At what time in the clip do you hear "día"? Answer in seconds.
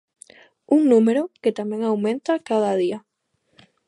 2.81-2.99